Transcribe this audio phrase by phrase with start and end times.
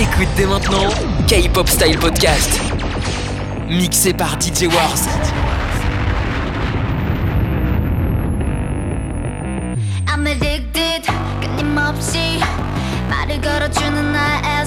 [0.00, 0.88] Écoute dès maintenant
[1.28, 2.60] K-Pop Style Podcast.
[3.68, 5.08] Mixé par DJ Wars.
[10.06, 11.02] I'm addicted
[11.40, 12.40] 끊임없이
[13.08, 14.57] 말을 걸어주는 나의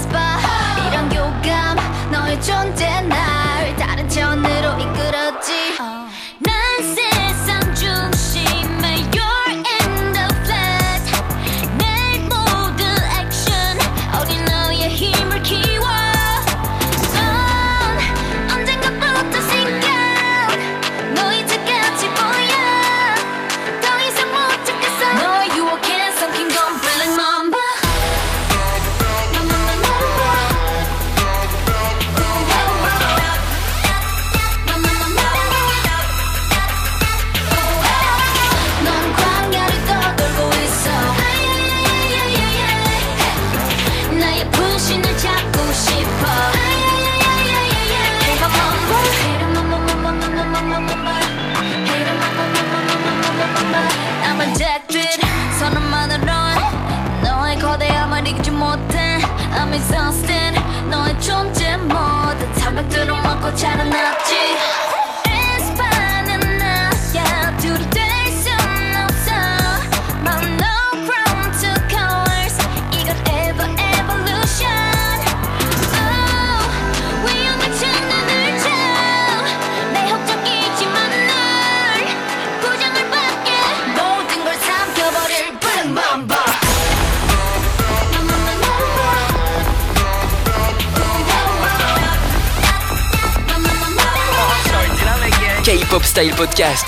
[96.13, 96.85] K-Pop Style Podcast.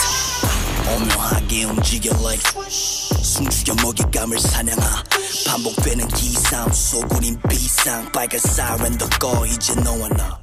[0.88, 5.04] 오묘하게 움직여 like 숨죽여 먹잇감을 사냥하.
[5.48, 8.12] 반복되는 기상 소굴인 비상.
[8.12, 10.40] 빨간 사이렌도 꺼 이제 너와 나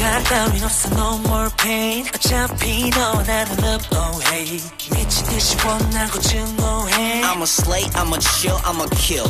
[0.00, 4.58] 감각 따윈 없어 no more pain 어차피 너와 나는 love oh hey
[4.90, 9.28] 미친 듯이 원하고 증오해 I'm a slay, I'm a chill, I'm a kill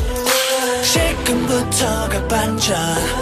[0.84, 2.76] 지금부터가 반전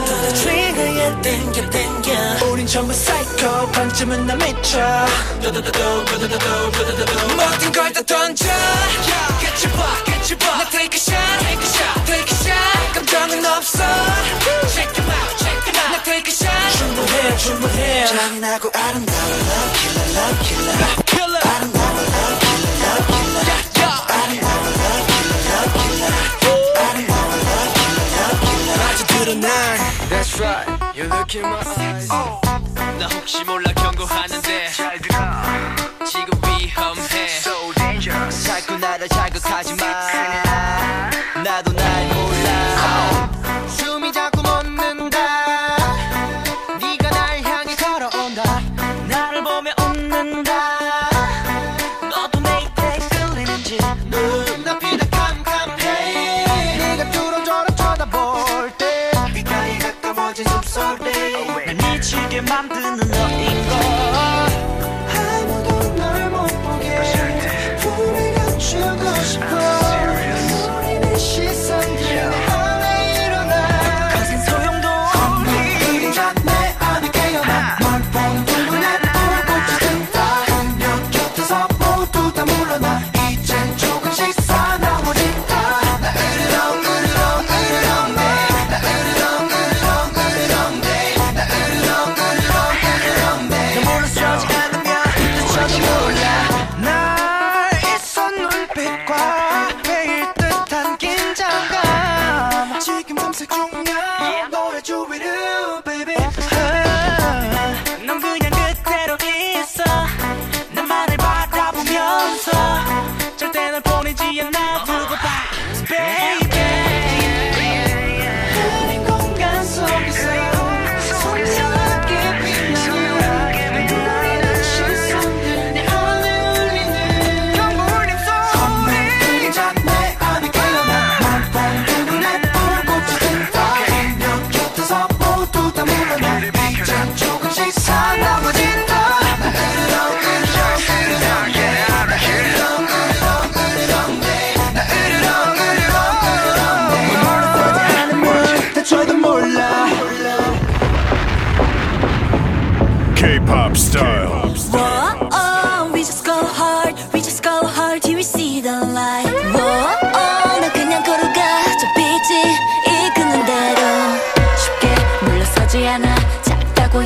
[0.05, 2.13] 더 트리거에 땡겨 땡겨
[2.53, 4.79] 우린 전부 사이코 반쯤은 나 미쳐
[5.41, 5.63] 모든
[7.73, 8.45] 걸 다 던져
[9.41, 12.78] 끝이봐 끝이봐 나 take a shot take a shot take a shot
[17.40, 23.08] 충분해 잔인하고 아름다운 love killer love killer killer 아름다운 love killer love
[23.74, 29.50] killer 아름다운 love killer love killer 아름다운 love killer love killer 아주 드러난
[30.10, 30.68] That's right.
[30.98, 32.10] You look in my eyes.
[33.00, 35.18] 나 혹시 몰라 경고하는데 잘 들어.
[36.06, 37.30] 지금 위험해.
[37.40, 38.44] So dangerous.
[38.46, 39.76] 자꾸 나를 자극하지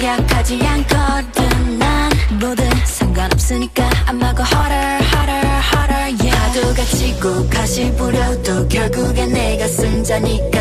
[0.03, 7.91] 생각하지 않거든 난 뭐든 상관없으니까 I'm not go harder harder harder yeah 파도가 치고 가시
[7.93, 10.59] 부려도 결국엔 내가 승자니까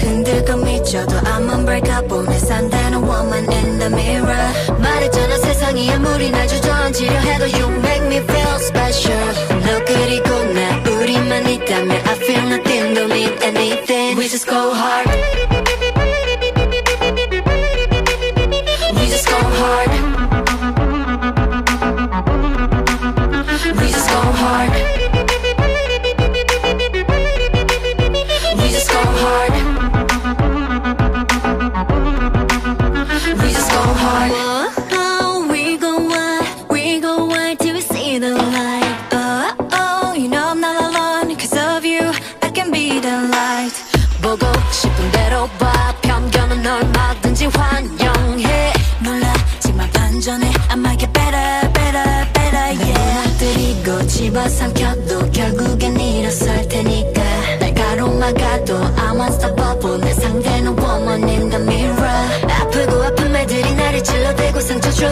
[0.00, 7.12] 흔들고 미쳐도 I'm unbreakable 내 산다는 woman in the mirror 말했잖아 세상이 아무리 날 주저앉으려
[7.12, 13.12] 해도 You make me feel special 너 그리고 나 우리만 있다면 I feel nothing don't
[13.12, 15.11] need anything We just go hard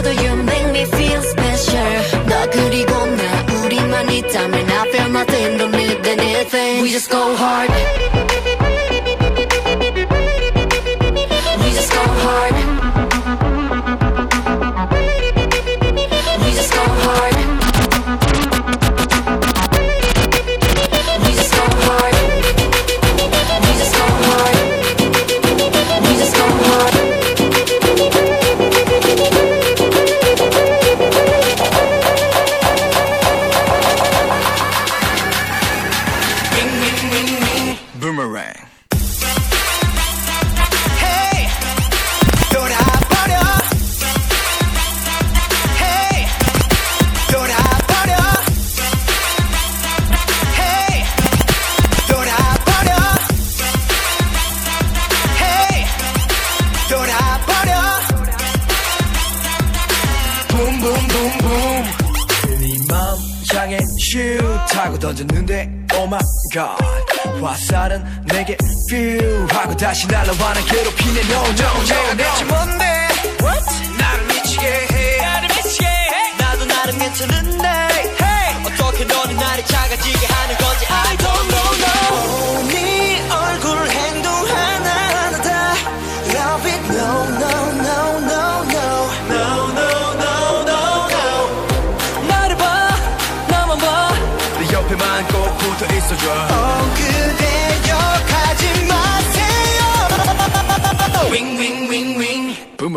[0.00, 2.26] 줘도 you make me feel special.
[2.26, 6.82] 너 그리고 나 우리만 있다면 I feel nothing, don't need anything.
[6.82, 7.69] We just go hard.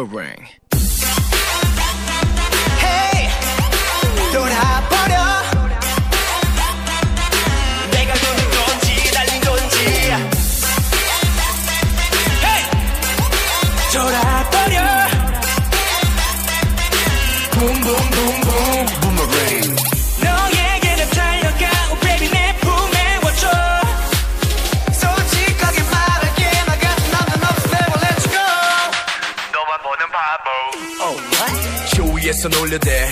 [0.07, 0.64] bell.
[32.45, 33.11] 위에서 놀려대.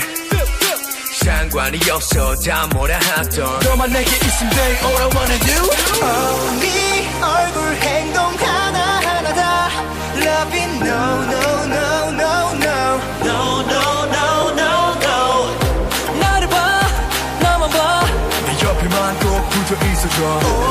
[1.23, 2.35] 상관이 없어.
[2.35, 3.59] 다 뭐라 하던.
[3.63, 5.63] 너만 내게 있으면 돼 All I wanna do.
[6.03, 9.69] 어, 네 얼굴 행동 하나하나 다.
[10.17, 10.85] Love it.
[10.85, 12.73] No no no no no.
[13.23, 14.71] No no no no
[15.01, 16.19] no.
[16.19, 16.81] 나를 봐.
[17.41, 18.05] 나만 봐.
[18.45, 20.62] 내 옆에만 꼭 붙어 있어줘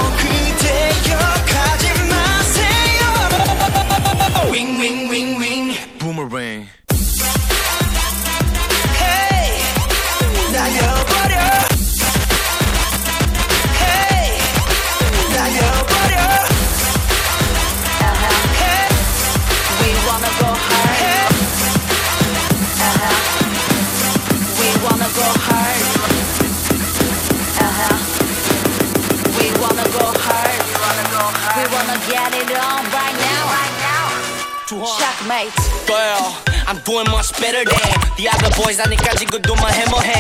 [35.92, 36.36] Girl,
[36.68, 38.80] I'm doing much better than the other boys.
[38.80, 40.14] 아니까 지금도 만 해머해.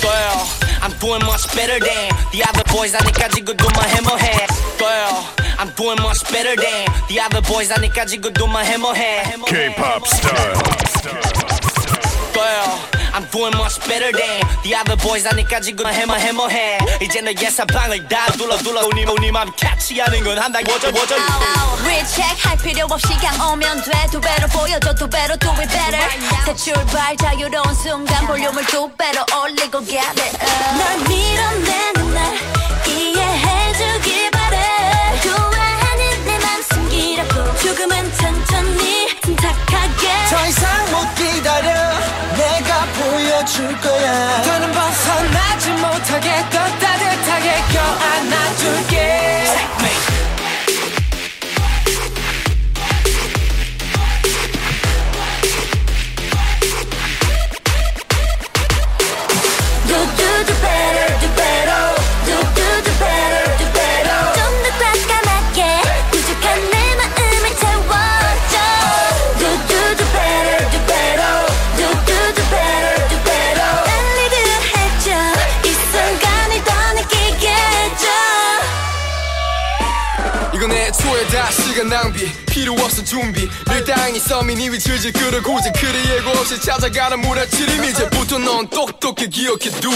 [0.00, 0.38] Girl,
[0.82, 2.94] I'm doing much better than the other boys.
[2.96, 4.46] 아니까 지금도 만 해머해.
[4.78, 5.24] Girl,
[5.58, 7.72] I'm doing much better than the other boys.
[7.72, 9.22] 아니까 지금도 만 해머해.
[9.46, 10.54] K-pop style.
[12.34, 12.80] Girl,
[13.13, 15.25] I'm doing much better than the other boys.
[15.27, 16.77] 아니까 지금 해머 해머해.
[17.01, 18.85] 이제 너의 사방을 다 둘러 둘러.
[18.85, 20.59] 우니 우니 맘 캐치하는 건 한다.
[20.69, 21.15] 워져 워져
[21.83, 26.09] 리체크 할 필요 없이 그냥 오면 돼두 배로 보여줘 두 배로 do it better.
[26.45, 30.77] 새 출발 자유로운 순간 볼륨을 두 배로 올리고 get it up.
[30.77, 32.37] 널 밀어내는 날
[32.87, 35.21] 이해해주길 바래.
[35.21, 37.57] 좋아하는 내 맘 숨기라고.
[37.59, 40.07] 조금은 천천히 침착하게.
[40.29, 41.88] 더 이상 못 기다려
[43.49, 44.41] 줄 거야.
[44.43, 47.18] 더는 벗어나지 못하게 더 따뜻
[80.59, 82.29] 이건 애초에 다 시간 낭비.
[82.47, 83.49] 필요 없어 준비.
[83.69, 89.95] 밀당이 썸인 이위 질질 끌어고지 그리 예고 없이 찾아가는 무라치림 이제부터 넌 똑똑히 기억해 두길.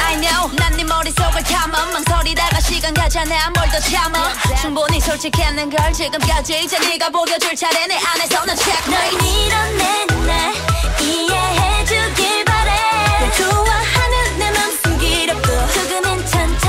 [0.00, 0.50] I know.
[0.56, 3.50] 난네 머릿속을 탐험 망설이다가 시간 가잖아.
[3.50, 4.32] 뭘 더 참아?
[4.60, 7.86] 충분히 솔직했는 걸 지금까지 이제 네가 보여줄 차례.
[7.86, 10.54] 내 안에서 넌 check 널 밀어내는 날
[11.00, 12.72] 이해해주길 바래.
[13.20, 15.42] 널 좋아하는 내맘 숨기려고
[15.72, 16.67] 조금은 천천히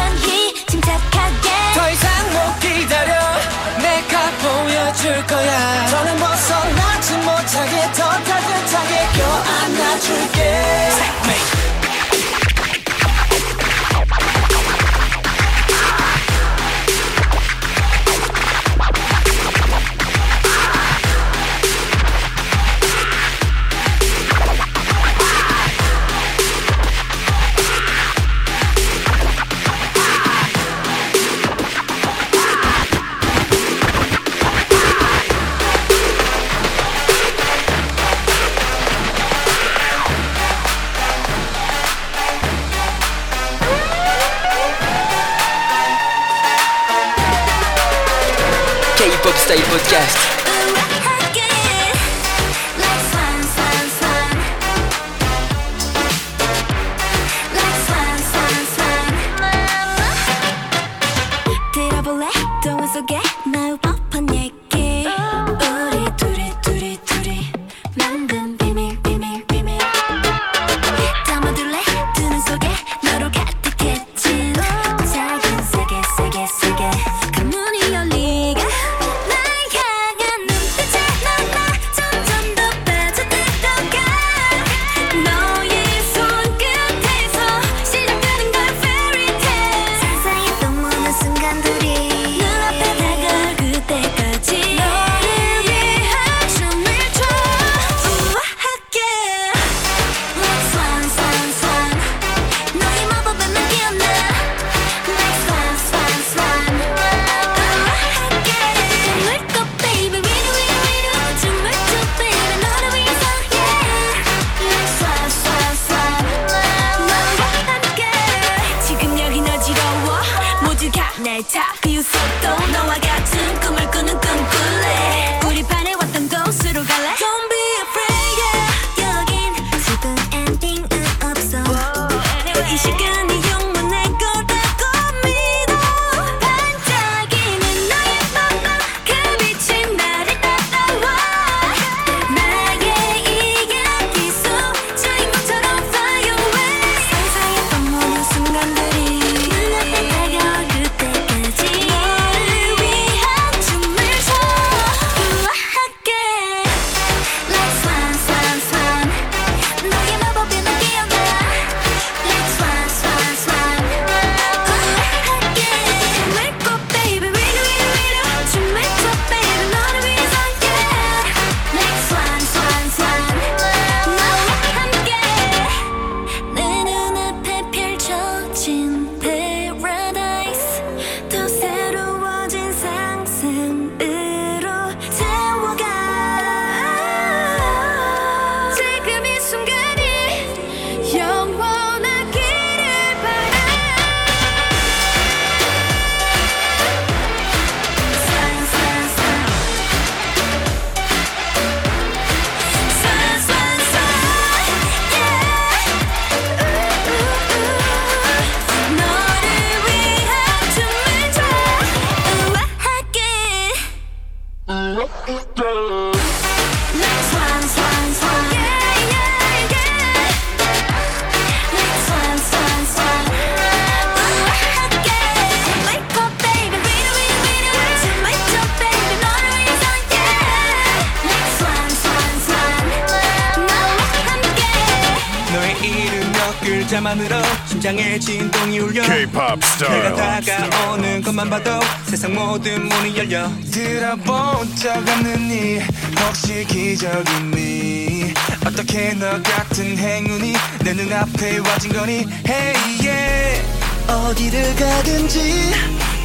[236.89, 237.35] 글자만으로
[237.67, 240.15] 심장에 진동이 울려 K-pop 내가 style.
[240.15, 245.83] 다가오는 것만 봐도 세상 모든 문이 열려 들어본 적 없는 일
[246.19, 248.33] 혹시 기적이니?
[248.65, 250.53] 어떻게 너 같은 행운이
[250.83, 252.25] 내 눈앞에 와진 거니?
[252.47, 253.67] Hey yeah.
[254.07, 255.71] 어디를 가든지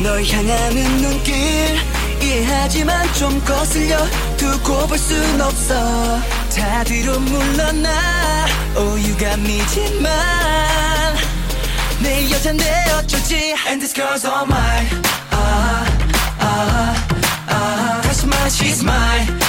[0.02, 1.34] 널 향하는 눈길
[2.22, 3.98] 이해하지만 좀 거슬려
[4.38, 5.74] 두고 볼 순 없어
[6.56, 7.90] 다 뒤로 물러나
[8.76, 10.10] Oh you got me지만
[12.02, 14.88] 내 여잔데 어쩌지 And this girl's all mine
[15.30, 15.84] 아,
[16.40, 16.94] 아,
[17.48, 19.43] 아 다시 말해 she's mine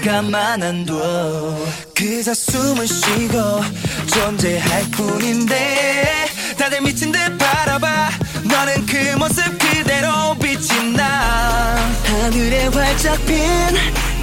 [0.00, 1.56] 가만 안둬.
[1.94, 3.62] 그저 숨을 쉬고
[4.06, 8.10] 존재할 뿐인데 다들 미친 듯 바라봐.
[8.44, 11.76] 너는 그 모습 그대로 빛이 나.
[12.06, 13.44] 하늘에 활짝 핀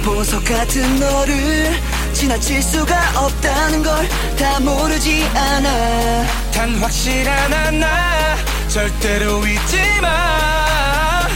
[0.04, 1.72] 보석 같은 너를
[2.12, 6.26] 지나칠 수가 없다는 걸 다 모르지 않아.
[6.52, 8.36] 단 확실한 하나
[8.68, 11.28] 절대로 잊지 마넌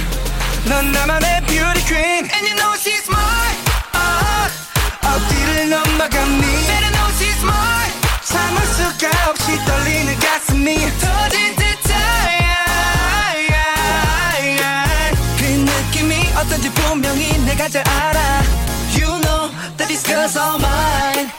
[0.93, 2.25] 나만의 beauty queen.
[2.35, 2.76] And you know
[5.67, 11.95] 어디를 넘어가니 Better know she's mine 참을 수가 없이 떨리는 가슴이 터진 듯해
[15.39, 18.43] 그 느낌이 어떤지 분명히 내가 잘 알아
[18.97, 21.36] You know that this girl's all mine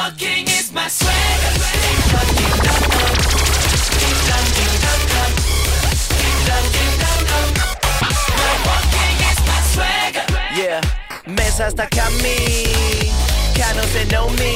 [0.00, 1.12] walking is my swag.
[1.12, 1.16] My
[8.66, 10.14] walking is my swag.
[10.56, 10.80] Yeah,
[11.26, 12.36] mesa staccami
[13.56, 14.52] Canoe no me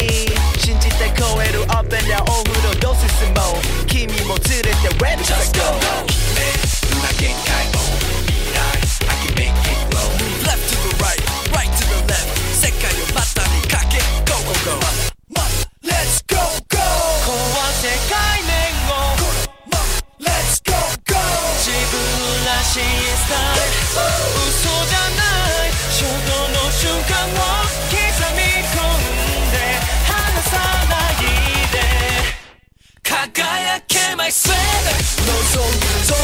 [0.58, 3.40] 信じて声る up and down オフロドススモ
[3.86, 5.58] 君も連れて Ready let's go
[6.34, 6.80] Left
[23.27, 25.23] 「嘘じゃな
[25.65, 25.71] い。
[25.89, 27.37] 初動の瞬間を
[27.89, 27.97] 刻
[28.35, 29.55] み込んで
[30.05, 30.53] 離さ
[30.89, 31.23] ない
[31.71, 31.75] で。
[33.03, 34.55] 輝けまいせ望
[35.65, 36.15] むぞ」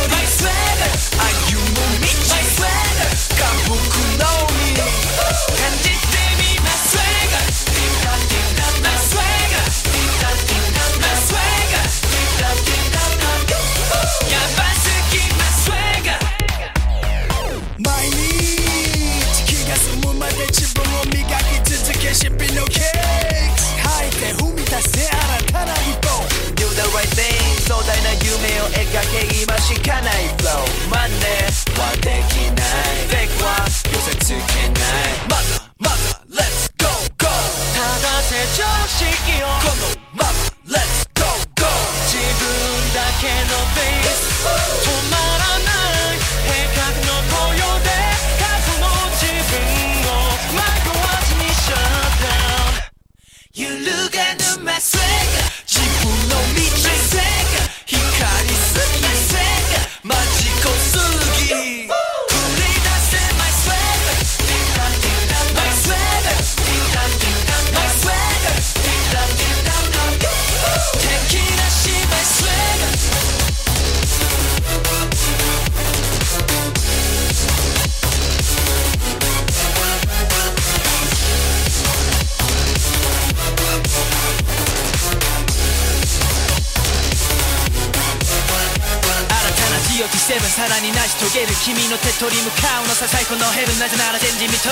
[91.91, 94.71] の手取り向かうのさ最高のヘブなぜなら前人未到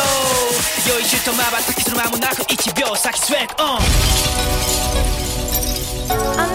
[0.87, 3.75] 良いシューまばたきする間もなく1秒先スウェックオ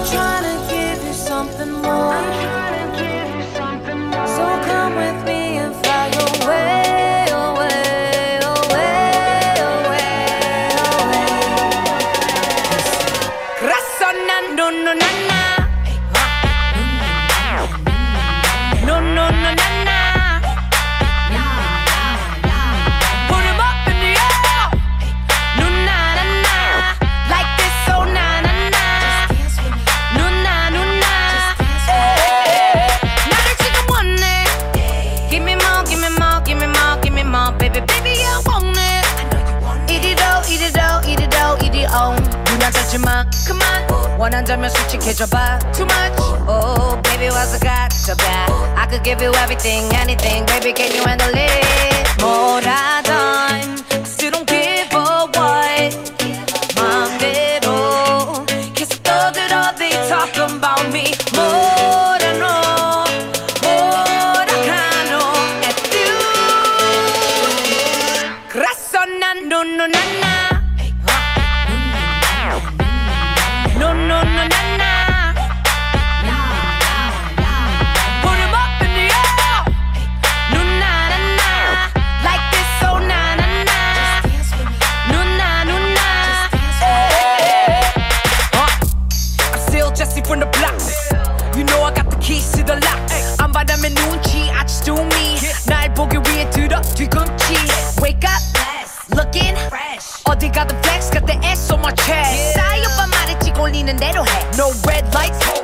[0.01, 0.04] ン。
[50.65, 51.44] baby, can you handle it?
[101.75, 105.64] so much cash 쌓여봐 말했지 걸리는 대로 해 No red lights.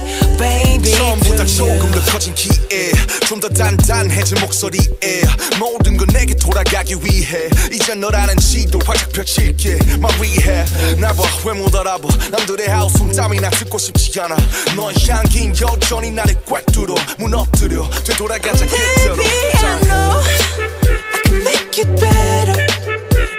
[0.41, 0.91] baby.
[0.93, 2.91] 처음보다 조금 더 커진 기에
[3.27, 5.21] 좀 더 단단해진 목소리에
[5.57, 9.79] 모든 건 내게 돌아가기 위해 이제 너라는 지도 활짝 펼칠게.
[9.99, 10.65] 마리해.
[10.99, 12.07] 나봐 왜못 알아봐.
[12.29, 14.35] 남들의 하우스 땀이나 듣고 싶지 않아.
[14.75, 17.89] 너의 향긴 여전히 나를 꽉 뚫어 무너뜨려.
[18.03, 19.15] 되돌아가자 그대로.
[19.15, 22.61] Baby, I know I can make it better.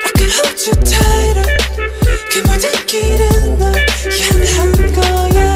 [0.02, 1.56] I can hold you tighter.
[2.30, 3.74] 그 모든 길은 널
[4.56, 5.51] 향한 거야.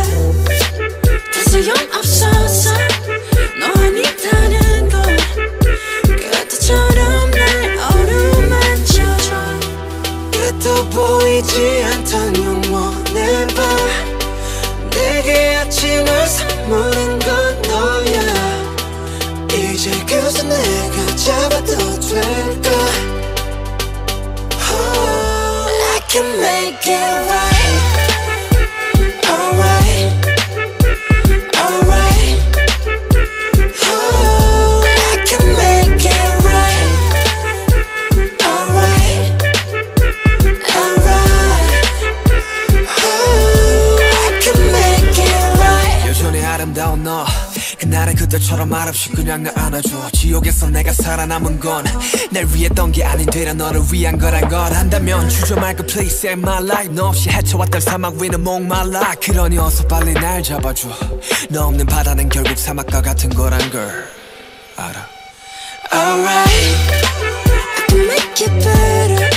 [50.57, 51.85] 그래서 내가 살아남은 건
[52.31, 56.63] 날 위했던 게 아닌 되려 너를 위한 거란 걸 안다면 주저말 그 place in my
[56.63, 60.89] life 너 없이 헤쳐왔던 사막 위는 목말라 그러니 어서 빨리 날 잡아줘
[61.51, 64.09] 너 없는 바다는 결국 사막과 같은 거란 걸
[64.77, 65.07] 알아
[65.93, 67.07] Alright
[67.77, 69.29] I can make it better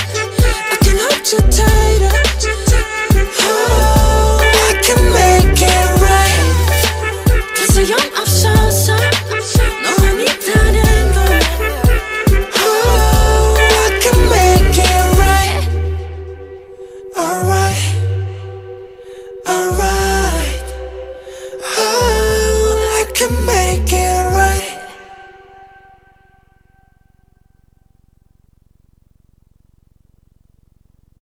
[0.70, 2.12] I can hold you tighter
[3.44, 6.48] oh, I can make it right
[7.56, 8.69] Cause I'm option